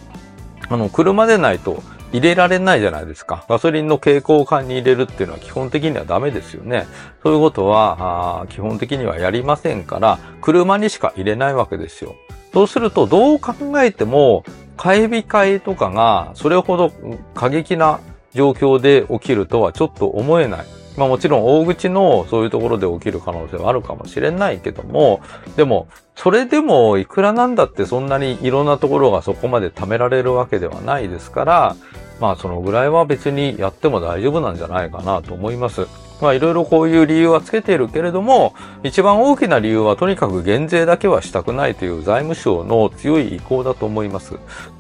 [0.70, 3.46] あの、車でないと入れられないじゃないですか。
[3.50, 6.88] ガソリンの蛍光管に入れるっていうのは基本的にはダメですよね。
[7.24, 12.16] そういうことは、基本的にはやりませんから、車にしか入れないわけですよ。
[12.54, 14.44] そうすると、どう考えても、
[14.78, 16.92] 買い控えとかが、それほど
[17.34, 18.00] 過激な
[18.34, 20.66] 状況で起きるとはちょっと思えない。
[20.98, 25.22] まあもちろん大口のそういうところで起きる可能性はあるかもしれないけども、
[25.56, 31.76] でも、それでもいくらなんだってそんなにいろんなところがそこまで貯められるわけではないですから、
[32.20, 35.88] まあそのぐらいは別にやっても大丈夫なんじゃないかなと思います。
[36.22, 38.54] まあいろいろこういう理由はつけているけれども、
[38.84, 44.36] 一番大きな理由はとにかく減税だけはしたくないという財務省の強い意向だと思います。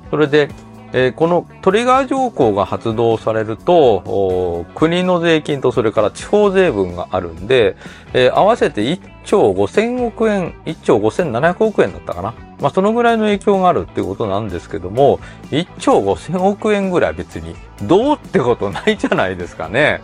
[0.09, 0.49] それで、
[0.97, 7.75] えー、このトリガー条項が発動されると、国の税金とそれから地方税分があるんで、
[8.13, 12.33] えー、合わせて1兆5000億円、1兆5700億円だったかな。
[12.61, 15.19] まあ、そのぐらいの影響があるっていうことなんですけども、
[15.51, 19.99] 1兆5000億円ぐらい別に、どうってことないじゃないですかね。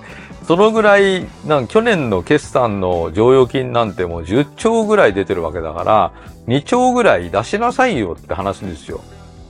[0.46, 6.12] そのぐらい、なん去年の決算の剰余金なんてもう10兆ぐらい出てるわけだから、
[6.48, 9.00] 2兆ぐらい出しなさいよって話ですよ。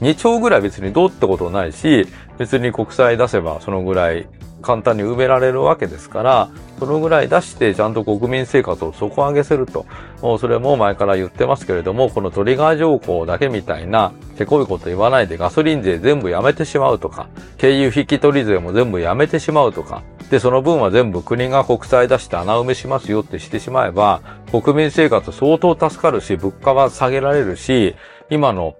[0.01, 4.27] 2兆ぐらい別にどうってことないし、別に国債出せばそのぐらい
[4.61, 9.85] 簡単に埋められるわけですから、そのぐらい出してちゃんと国民生活を底上げすると。
[10.39, 27.95] それも前から言ってますけれども、このトリガー条項だけみたいな、せこいこと言わないでガソリン税全部やめてしまうとか、経由引き取り税も全部やめてしまうとか、で、その分は全部国が国債出して穴埋めしますよってしてしまえば、国民生活相当助かるし、物価は下げられるし、
[28.29, 28.75] 今の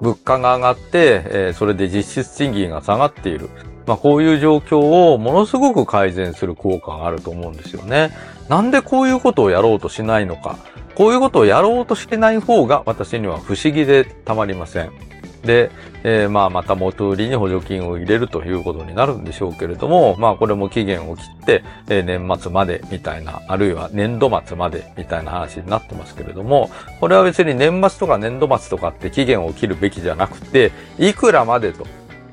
[0.00, 3.50] 物価が上がって、えー、それで実質賃金が下がっている。
[3.86, 8.10] まあ、こういう状況をものすごく改善する効果があると思うんですよね。
[8.48, 10.58] なんでこういうことをやろうとしないのか。
[10.94, 14.90] こういうことをやろうとしてない方が私には不思議でたまりません。
[15.44, 15.70] で、
[16.04, 31.86] えー、まあまた元売りに補助金を入れるということになるんでしょうけれども、まあこれも期限を切って、えー、年末までみたいな、あるいは年度末までみたいな話になってますけれども、これは別に年末とか年度末とかって期限を切るべきじゃなくて、いくらまでと、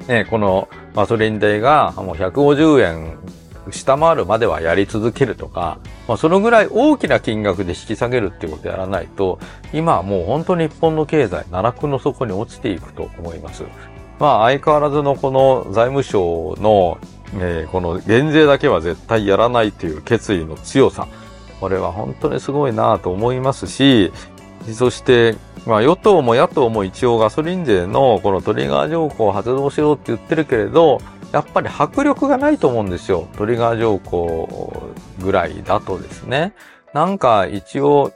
[0.08, 3.18] ね、このガソリン代がもう150円
[3.72, 9.40] 下回るまではやり続けるとか、まあ、そのぐらい大きな金額で引き下げるっていうことをやらないと、
[9.74, 13.64] 今はもう本当に日本の経済、奈落の底に落ちていくと思います。
[14.20, 16.98] まあ、相変わらずのこの財務省の、
[17.36, 21.08] えー、この減税だけは絶対やらないという決意の強さ。
[21.60, 24.12] これは本当にすごいなと思いますし、
[24.74, 31.00] そして、まあ、与党も野党も一応ガソリン税のこのトリガー条項を発動しろって言ってるけれど、
[31.32, 33.28] やっぱり迫力がないと思うんですよ。
[33.38, 36.54] トリガー条項ぐらいだとですね。
[36.94, 38.12] なんか一応、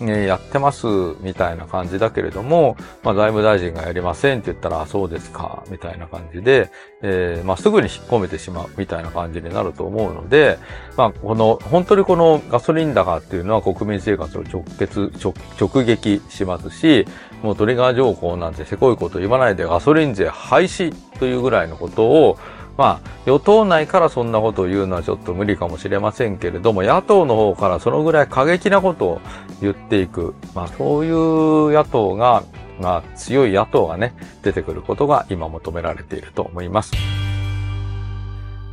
[0.00, 0.86] ね、やってます
[1.20, 6.70] みたいな感じだけれども、まあ財務大臣がやりませんって言ったら、そうですか、みたいな感じで、
[7.02, 10.58] えー、まあすぐに引っ込めてしまうみたいな感じになると思うので、
[10.96, 17.06] まあこの、本当にこのガソリン高っていうのは国民生活を直結、直直撃しますし、
[17.42, 22.38] もうトリガー条項なんてせこいこと言わないでガソリン税廃止というぐらいのことを、
[22.76, 29.20] まあ、与党内からそんなことを言うのはちょっと無理かもしれませんけれども、野党の方からそのぐらい過激なことを
[29.62, 32.42] 言っていく、まあそういう野党が、
[32.80, 36.92] まあ強い野党がね、出てくることが今求められていると思います。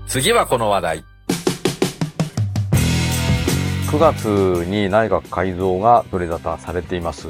[0.07, 1.03] 次はこの話題。
[3.89, 4.25] 9月
[4.67, 7.27] に内閣改造が取り沙汰されています。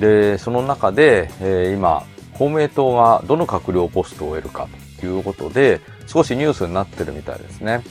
[0.00, 2.02] で、その中で、えー、今、
[2.32, 7.82] 公明党がどの閣僚ポストを得るかということで、少しニュースになってるみたいですね。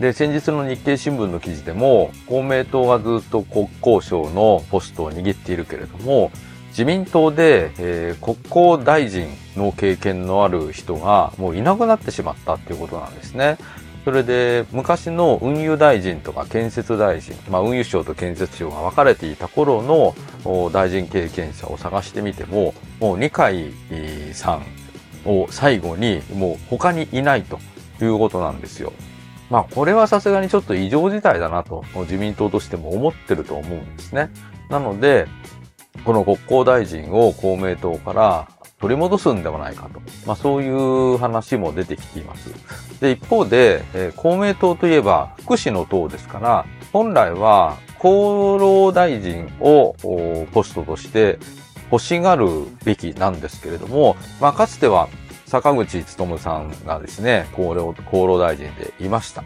[0.00, 6.30] で、先日の日経新聞の記事でも、公明党がずっと国交省のポストを握っているけれども、
[6.70, 8.36] 自民党で、えー、国
[8.72, 13.58] 交大臣の経験のある人がもういなくなってしまったっていうことなんですね。
[14.04, 20.14] それで、昔の運輸大臣とか建設大臣、まあ運輸省と建設省が分かれていた頃の
[20.72, 23.72] 大臣経験者を探してみても、もう二階
[24.32, 24.66] さん
[25.24, 27.58] を最後にもう他にいないと
[28.02, 28.92] いうことなんですよ。
[29.50, 34.30] まあこれはさすがにちょっと異常事態だなと自民党としても思ってると思うんですね。
[34.70, 35.26] なので、
[36.04, 38.48] この国交大臣を公明党から
[38.80, 40.00] 取り戻すんではないかと。
[40.26, 42.50] まあそういう話も出てきています。
[43.00, 49.94] で、一方で、えー、公明党といえば福祉の党ですから、本来は厚労大臣を
[50.52, 51.38] ポストとして
[51.94, 52.48] 欲しがる
[52.84, 55.08] べきなんですけれども、まあ、かつては
[55.46, 59.44] 坂口努さんがですね、厚労、厚労大臣でいました。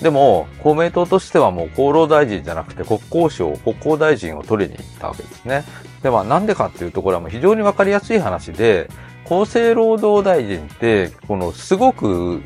[0.00, 5.64] でも、公明党としてはもう厚労大臣じゃなくて国交省、国交大臣を取りに行ったわけですね。
[6.02, 8.88] では、なんでかっていうと、ころはもう非常にわかりやすい話で、
[9.26, 12.40] 厚生労働大臣って、このすごく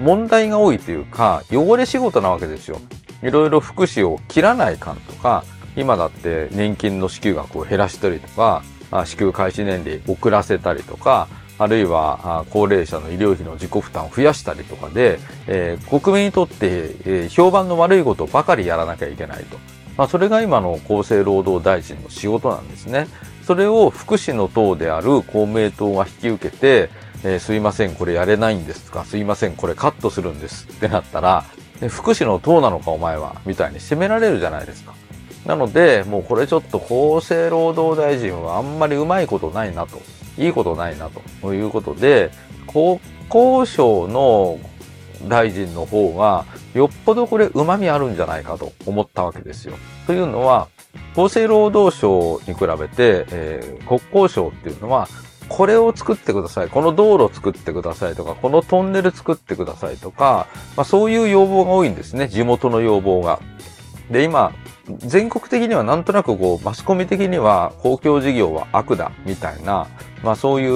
[0.00, 2.80] 問題が多いというか、汚れ仕事なわけですよ。
[3.22, 5.44] いろいろ福祉を切らないかんとか、
[5.76, 8.62] 今だって年金の支給額を減らしたりとか、
[9.04, 19.58] 支給開始年齢遅らせたりとか、あるいは高齢者の医療費の自己負担を増やしたりとかで、えー、国民にとって、え、評判の悪いことばかりやらなきゃいけないと。
[19.98, 23.08] まあ、それが今の厚生労働大臣の仕事なんですね。
[23.44, 26.88] それを福祉の党である公明党が引き受けて、
[27.24, 31.44] えー、すいません、これやれないんですとか、すいません、これカットするんですってなったら、
[31.88, 34.94] 福祉の党なのかお前は、みたいに責められるじゃないですか。
[35.46, 40.00] なので、もうこれちょっと厚生労働大臣はあんまりうまいことないなと、
[40.38, 41.10] いいことないな
[41.42, 42.30] ということで、
[42.66, 43.00] 国
[43.32, 44.58] 交省の
[45.28, 49.74] 大臣の方が、よっぽどこれ旨味あるんじゃないかと思ったわけですよ。
[50.06, 50.68] というのは、
[51.16, 55.08] 厚生労働省に比べて、えー、国交省っていうのは、
[55.48, 56.68] これを作ってください。
[56.68, 62.28] この道路作ってくださいとか、このトンネル作ってくださいとか、まあそういう要望が多いんですね。
[62.28, 63.40] 地元の要望が。
[64.10, 64.52] で、今、
[64.98, 69.86] 全国的にはなんとなくこう、マスコミ的には公共事業は悪だ、みたいな、
[70.22, 70.70] まあそういう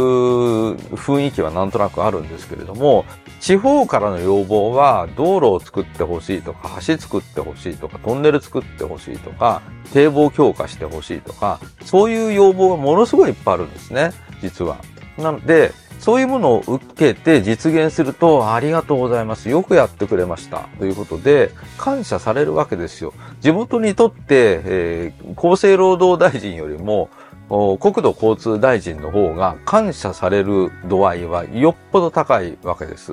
[0.95, 3.05] 雰囲気はなんとなくあるんですけれども、
[3.41, 9.62] 地方からの要望は道路を作ってほしいとか、橋作ってほしいとか、トンネル作ってほしいとか、
[9.93, 14.12] 堤防強化してほしいとか、そういう要望がものすごいいっぱいあるんですね、
[14.43, 14.78] 実は。
[15.18, 15.72] なので、
[16.05, 19.48] そういうものを受けて実現すると、ありがとうございます。
[19.48, 20.68] よくやってくれました。
[20.78, 23.14] ということで、感謝されるわけですよ。
[23.40, 27.09] 地元にとって、えー、厚生労働大臣よりも、
[27.48, 33.12] 国土交通大臣の方が感謝される度合いはよっぽど高いわけです。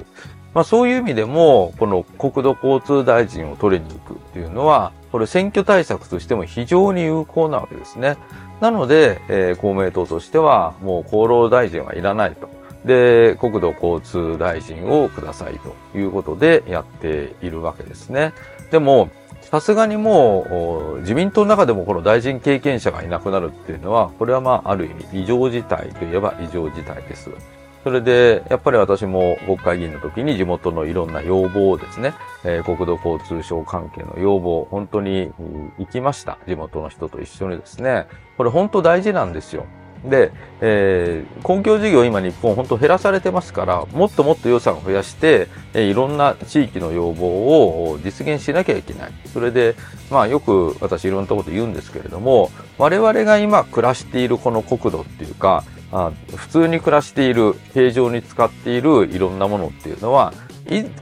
[0.54, 8.18] まあそういう意味でも、この国土交通大臣を取りに行くっていうのは、これ選挙対策としても非常に有効なわけですね。
[8.60, 12.60] なので、えー、公明党としては、もう厚労大臣はいらないと。
[12.86, 18.34] で、国土交通大臣をくださいということでやっているわけですね。
[18.72, 19.10] でも、
[19.42, 27.30] さすがにもう、自民党の中でもこの大臣経験者がいなくなるっていうのは、これはまあ、ある意味異常事態といえば異常事態です。
[27.84, 32.14] それで、やっぱり私も国会議員の時に地元のいろんな要望をですね、
[32.44, 35.32] えー、国土交通省関係の要望、本当に
[35.80, 36.38] 行きました。
[36.48, 38.08] 地元の人と一緒にですね。
[38.38, 39.66] これ本当大事なんですよ。
[40.06, 40.32] で、
[40.62, 49.12] えー、公共事業今日本本当減らされてますから、もっともっと予算を増やして、えー、いろんな地域の要望を実現しなきゃいけない。
[49.32, 49.76] それで、
[50.10, 60.34] まあよく私いろんなこと言うんですけれども、我々が今暮らしているこの国土っていうか、あ普通に暮らしている、平常に使っているいろんなものっていうのは、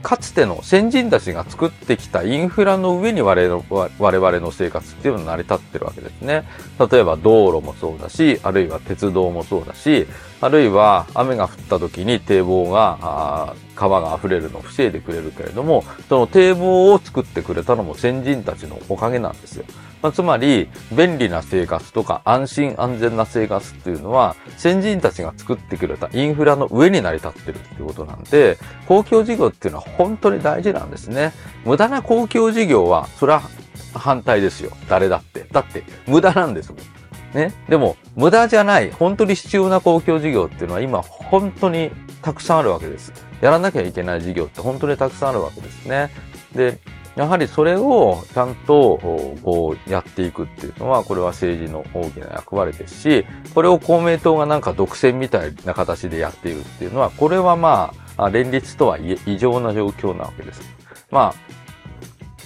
[0.02, 3.60] かつての先人たちが作ってきたインフラの上に我々
[4.40, 6.44] の生活っていうのは成り立ってるわけですね。
[6.90, 10.06] 例えば道路もそうだし、あるいは鉄道もそうだし、
[10.40, 19.64] あるいは雨が降った時に堤防が、川が溢れるのを防いでくれるけれども、その堤防を作ってくれたのも先人たちのおかげなんですよ。
[20.02, 31.32] まあ、つまり、便利な生活とか安心安全な生活っていうのは、先人たちが作ってくれたインフラの上に成り立ってるっていうことなんで、公共事業っていうのは本当に大事なんですね。
[31.64, 33.42] 無駄な公共事業は、それは
[33.94, 34.72] 反対ですよ。
[34.88, 35.46] 誰だって。
[35.52, 37.00] だって、無駄なんですもん。
[37.34, 37.52] ね。
[37.68, 41.90] でも、無駄じゃない、本当に必要な公共事業っていうのは今、本当に
[42.22, 43.12] たくさんあるわけです。
[43.40, 46.10] やらなきゃいけない事業って本当にたくさんあるわけですね。
[46.54, 46.78] で、
[47.16, 48.98] やはりそれをちゃんと
[49.42, 60.62] こうやっていくっていうのは、これは政治の大きな役割ですし、これを公明党がなんか独占みたいな形でやっているっていうのは、これはまあ、連立とはいえ異常な状況なわけです。
[61.10, 61.34] まあ、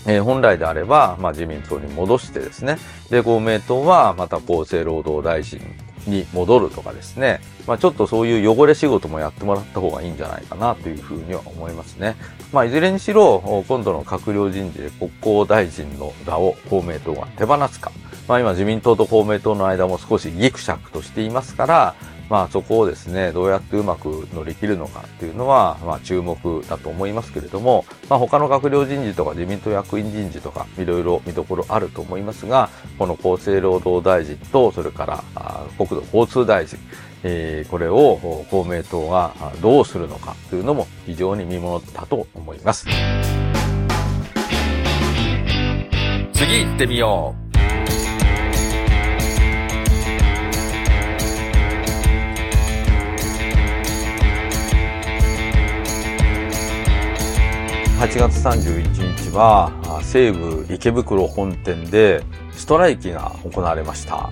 [0.07, 2.79] えー、本来であれば、まあ、自民党に戻してですね、
[3.11, 5.61] で、公明党はまた厚生労働大臣
[6.07, 12.17] に戻るとかですね、まあ、ちょっとそういう汚れ仕事もやってもらった方がいいんじゃないかなというふうには思いますね。
[12.53, 17.91] まあ、いずれにしろ、今度の閣僚人事で国交大臣の座を公明党が手放すか。
[18.29, 21.95] まあ、今自民党と公明党の間も少しギクシャクとしていますから、
[22.31, 35.23] まあそこをですね、どうやってうまく乗り切るのかっていうのは、まあ注目だと思いますけれども、まあ他の閣僚人事とか自民党役員人事とかいろいろ見どころあると思いますが、この厚生労働大臣と、それから
[35.77, 36.79] 国土交通大臣、
[37.25, 42.87] えー、これを公明党がどうするのかというのも非常に見ものだと思います。
[46.35, 47.45] 次行ってみよう。
[58.05, 59.73] 8月31日は
[60.03, 62.23] 西武池袋本店で
[62.53, 64.31] ストライキが行われました。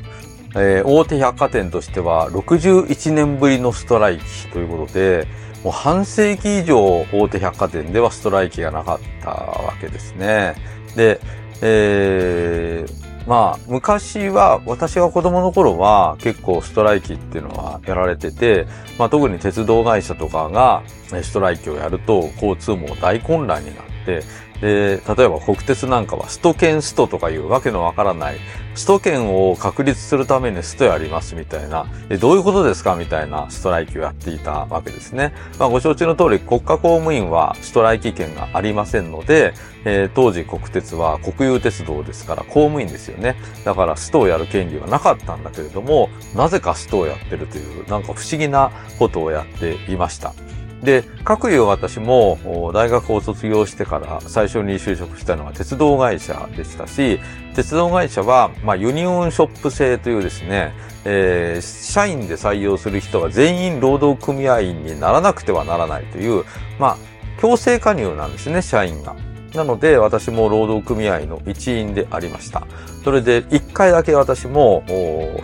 [0.55, 5.27] えー、大手百貨店としては61年ぶりのストライキということで、
[5.65, 10.55] もう半世紀以上大手百貨店ではストライキがなかったわけですね。
[10.97, 11.21] で、
[11.63, 18.67] えー、まあ、昔は、私が子供の頃は結構ストライキっていうのはやられてて、
[18.99, 20.83] まあ特に鉄道会社とかが
[21.23, 24.23] ストライキをやると交通も大混乱になって、
[24.63, 28.37] で、例えば国鉄なんかはスト券ストとかいうわけのわからない、
[28.77, 35.35] スト券を確立するためにストやりますみたいな、えどういうことですかみたいなストライキをやっていたわけですね。
[35.59, 39.53] まあ、ご承知の通り国家公務員はストライキ権がありませんので、
[39.85, 43.35] えー、当時国鉄は国有鉄道ですから公務員ですよね。
[43.65, 50.35] だからストをやる権利はなかったんだけれども、なぜかストをやってるという、なんか不思議なことをやっていました。
[50.83, 57.21] で、各有私も大学を卒業してから最初に就職したのは鉄道会社でしたし、
[57.55, 60.73] 鉄道会社は、まあ、ユニオンショップ制というですね、
[61.05, 66.45] えー、社員で採用する人が全員労働組合員にならなくてはならないという、
[66.79, 66.97] まあ、
[67.41, 69.15] 強制加入なんですね、社員が。
[69.55, 72.67] なので、私も労働組合の一員でありました。
[73.05, 74.83] それで、一回だけ私も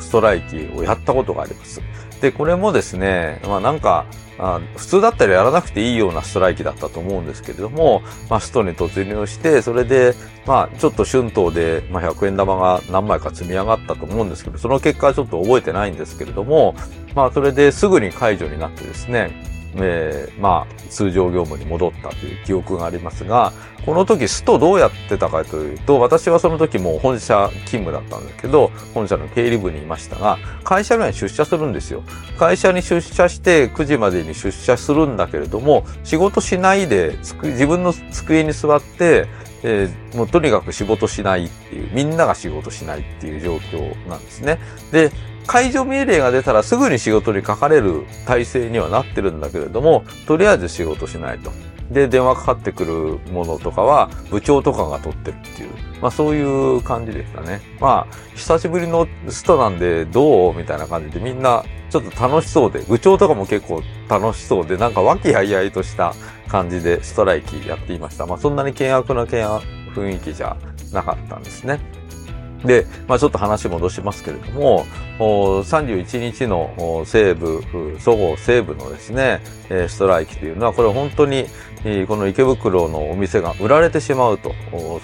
[0.00, 1.82] ストライキをやったことがあります。
[2.20, 4.06] で、これもですね、まあなんか、
[4.38, 10.14] あ普通だったらやらなくていいようなストライキだったと思うんですけれども、まあ、ストに突入して、それで、
[10.46, 16.76] まあ、ちょっと春闘で、まあ、100円玉が何枚か積み上がったと思うんですけど、その結果はちょっと覚えてないんですけれども、
[17.14, 19.32] まあ、それですぐに解除になってですね、
[19.76, 23.52] えー、まあ、通常業務に戻ったという記憶がありますが、
[23.84, 32.02] この時ストどうやってたかというと、私はその時もう本社勤務だったんですけど、本社の経理部にいましたが、会社内に出社するんですよ。
[32.38, 39.26] 会社に出社して9時までに出社するんだけれども、仕事しないで、自分の机に座って、
[39.62, 44.58] えー、もうとにかく仕事しないっていう、みんなが仕事しないっていう状況なんですね。
[44.92, 45.10] で、
[45.48, 51.50] 解除命令が出たらすぐに仕事にかかれる体制にはなってるんだけれども、とりあえず仕事しないと。
[51.90, 55.70] で、電話かかってくるものとかは、部長とかが取ってるっていう、
[56.02, 56.42] まあそうい
[56.76, 57.62] う感じでしたね。
[57.80, 66.12] まあ、久しぶりのストなんでどうみたいな感じでみんなちょっと楽しそうで、部長とかも結構楽しそうで、なんか和気あいあいとした
[66.48, 68.26] 感じでストライキやっていました。
[68.26, 70.58] まあそんなに険悪な雰囲気じゃ
[70.92, 71.80] なかったんですね。
[72.64, 74.84] で、まあちょっと話戻しますけれども、
[75.18, 77.62] 31日の西部、
[78.00, 79.40] そごう西部のですね、
[79.88, 81.46] ストライキというのは、これ本当に、
[82.06, 84.52] この池袋のお店が売られてしまうと、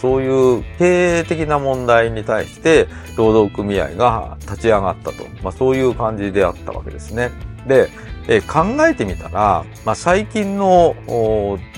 [0.00, 7.30] そういう経営的な問題に対して、労働組合が立ち上がったと、まあそういう感じであったわけですね。
[7.66, 7.88] で、
[8.26, 10.96] え考えてみたら、まあ、最近の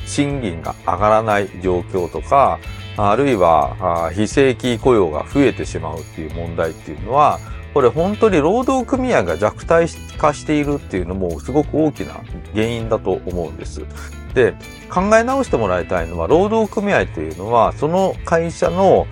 [0.06, 2.58] 賃金が上がらない状況とか、
[2.96, 7.38] あるいは非正規雇用が増えてしまうっていう問題っていうのは、
[7.74, 9.86] これ本当に労働組合が弱体
[10.16, 12.14] 化しているっていうのもすごく大きな
[12.54, 13.84] 原因だと思うんです。
[14.34, 14.54] で、
[14.88, 19.06] 考え直してもらいたいのは、労働組合というのは、その会社の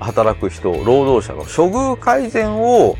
[0.00, 2.96] 働く人、労働者の処遇改善を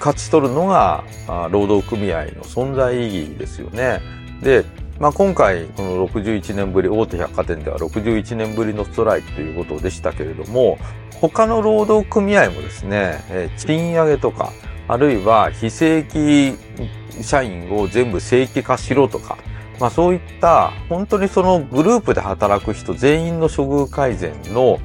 [0.00, 1.04] 勝ち取るのが
[1.50, 4.00] 労働組合の存在意義ですよね。
[4.42, 4.64] で、
[5.00, 10.78] まあ、今回、この61年ぶり、大手百貨店では61年ぶりのストライキということでしたけれども、
[11.22, 14.52] 他の労働組合もですね、え賃上げとか、
[14.88, 16.54] あるいは非正規
[17.22, 19.38] 社員を全部正規化しろとか、
[19.78, 24.80] まあそういった本当にそのグループで働く人全員の処遇改善の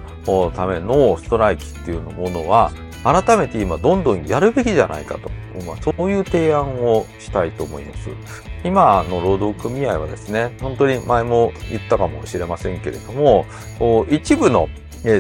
[0.52, 2.72] ためのストライキっていうものは
[3.04, 5.30] 改めて今どんどんやるべきじゃないかと、
[5.64, 8.10] まあ、そういう提案をしたいと思います。
[8.64, 13.46] 今の労働組合はですね、本当に前も言ったかもしれませんけれども、
[14.10, 14.70] 一部の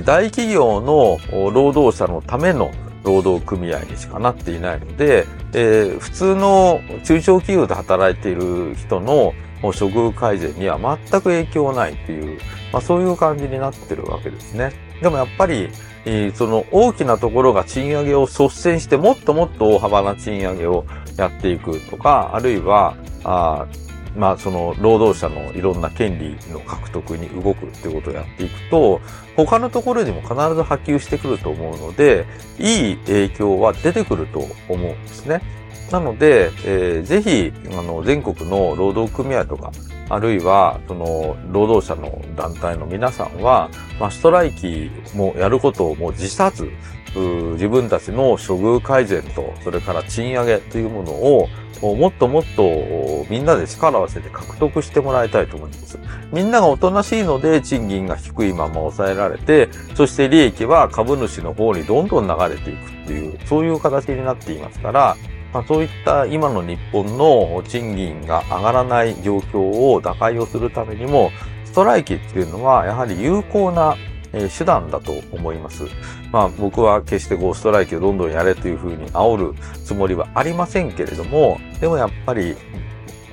[0.04, 1.20] 大企業の
[1.52, 2.72] 労働者のための
[3.04, 12.40] 労働組合にしかなっていないので、えー、普通の中小企業で働いている人の処遇改善には全く影響ないっていう、
[12.74, 14.74] まあ、そういう感じになってるわけですね。
[15.02, 15.70] でもやっぱり、
[16.06, 20.86] え、その大きなところが賃上げを率先してもっともっと大幅な賃上げを
[21.18, 23.66] やっていくとか、あるいは、あ
[24.16, 29.02] まあ、その労働者のいろんな権利の獲得に動くっていうことをやっていくと、
[29.36, 32.26] 他のところにも必ず波及してくると思うので、
[32.58, 34.40] いい影響は出てくると
[34.70, 35.42] 思うんですね。
[35.92, 39.72] なので、えー、ぜひ、あの、全国の労働組合とか、
[40.10, 46.70] あるいは、その、労働者の団体の皆さんは、まあ、ストライキもやることをもう辞さず、
[47.54, 51.48] 自分たちの処遇改善と、それから賃上げというものを、
[51.82, 56.00] もっともっとみんなで力を合わせて獲得してもらいたいと思います。
[56.32, 65.18] みんながおとなしいので賃金が低いまま抑えられて、そして利益は株主の方にどんどん流れていくっていう、そういう形になっていますから、
[65.56, 71.32] まあ、そういった今の日本の賃金が上がらない状況を打開をするためにも、
[71.64, 73.96] ストライキっていうのはやはり有効な
[74.34, 75.86] 手段だと思います。
[76.30, 82.58] まあ僕は決してこうストライキをどんどんやれというふうに煽るつもりはありませんけれども、でもやっぱり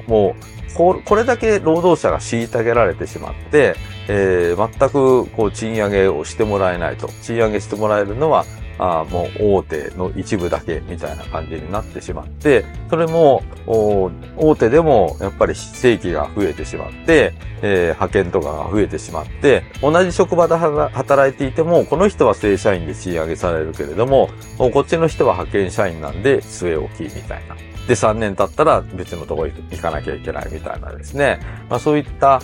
[0.06, 0.36] も
[0.76, 3.74] う、これだけ労働者が虐げられてしまって、
[4.06, 7.08] えー、全くこう賃上げをしてもらえないと。
[7.22, 8.44] 賃上げしてもらえるのは、
[8.78, 27.56] あもう大手の一部だけみたいな感じになってしまって、それも大手でもやっぱり正規が増えてしまって、えー、派遣とかが増えてしまって、同じ職場で働いていても、この人は正社員で賃上げされるけれども、こっちの人は派遣社員なんで据え置きみたいな。
[27.86, 31.40] で、3年経ったら別のところ行かなきゃいけないみたいなですね。
[31.68, 32.40] まあそういった、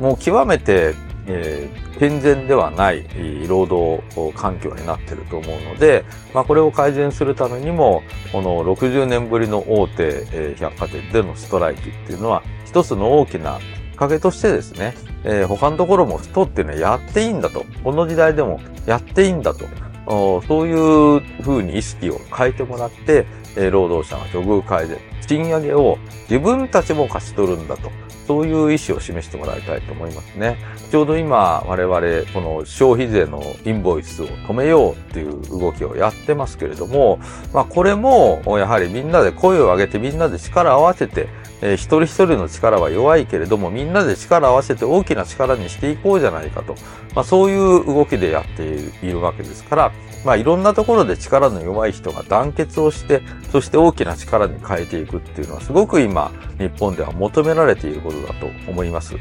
[0.00, 0.94] もう極めて
[1.26, 3.04] えー、健全ではない
[3.48, 4.02] 労働
[4.36, 8.02] 環境になっていると思うので、まあ、これを改善するためにも、
[8.32, 13.58] この60年ぶりの大手、百貨店でのストライキっていうのは、一つの大きな
[13.92, 17.64] きっかけとしてですね、えー、他のところもストっていうのはやっていいんだと。
[17.84, 19.66] この時代でもやっていいんだと。
[20.06, 23.24] そういうふうに意識を変えてもらって、
[23.56, 25.96] えー、労働者が処遇改善、賃上げを
[26.28, 27.90] 自分たちも勝ち取るんだと。
[28.26, 30.56] そういう意思を示してもらいたいと思いますね。
[30.90, 32.00] ちょうど今、我々、
[32.32, 37.18] この消費税のインボイスを止めようっていう動きをやってますけれども、
[37.52, 41.28] まあこれも、やはりみんなで声を上げてみんなで力を合わせて、
[41.64, 46.74] えー、一人一人の力は弱いけれども、みんなで力を合わせて大きな力にしていこうじゃないかと。
[47.14, 48.62] まあそういう動きでやって
[49.02, 49.92] いるわけですから、
[50.26, 59.14] まあいろんなところで力の弱い人が団結をして、そして大きな力に変えていくっていうのはすごく今、日本では求められていることだと思います。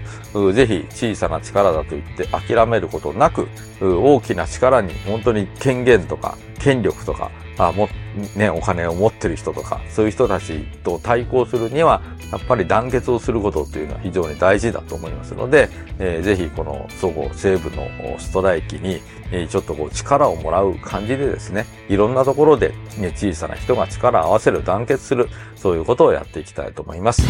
[0.53, 3.47] ぜひ小さな力だと言って諦めることなく、
[3.81, 7.87] 大きな力に本当に権限とか権力とか、あも
[8.35, 12.01] ね、お金を持ってる人とか、そういう人たちと対抗するには、
[12.31, 17.87] やっぱり団結をすることっていうのは非常に大事だと思いますので、えー、ぜひこの総合西部の
[18.19, 19.01] ストライキに、
[19.31, 27.23] えー、ちょっとこう力をもらう感じでですね、いろんなところで、ね、小さな人が力を合わせる、団結する、そういうことをやっていきたいと思います。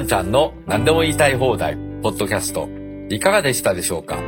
[0.00, 2.68] んちゃんの何でも言いたい放題、ポッドキャスト、
[3.10, 4.18] いかがでしたでしょうか？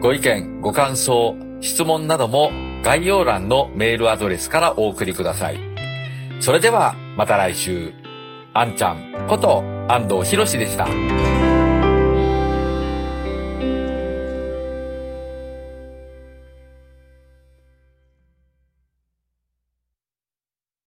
[0.00, 2.50] ご意見、ご感想、質問なども
[2.84, 5.60] 概要欄のメールアドレスからお送りください。
[6.40, 7.92] それではまた来週、
[8.52, 10.86] あんちゃんこと安藤博でした。